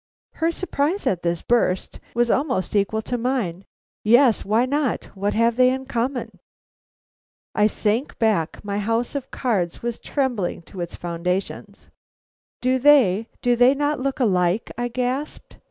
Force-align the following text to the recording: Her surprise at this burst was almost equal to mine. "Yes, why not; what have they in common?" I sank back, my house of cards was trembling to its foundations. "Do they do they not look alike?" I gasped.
Her 0.33 0.49
surprise 0.49 1.05
at 1.05 1.21
this 1.21 1.43
burst 1.43 1.99
was 2.15 2.31
almost 2.31 2.75
equal 2.75 3.03
to 3.03 3.19
mine. 3.19 3.65
"Yes, 4.03 4.43
why 4.43 4.65
not; 4.65 5.11
what 5.15 5.35
have 5.35 5.57
they 5.57 5.69
in 5.69 5.85
common?" 5.85 6.39
I 7.53 7.67
sank 7.67 8.17
back, 8.17 8.65
my 8.65 8.79
house 8.79 9.13
of 9.13 9.29
cards 9.29 9.83
was 9.83 9.99
trembling 9.99 10.63
to 10.63 10.81
its 10.81 10.95
foundations. 10.95 11.91
"Do 12.61 12.79
they 12.79 13.27
do 13.43 13.55
they 13.55 13.75
not 13.75 13.99
look 13.99 14.19
alike?" 14.19 14.71
I 14.75 14.87
gasped. 14.87 15.59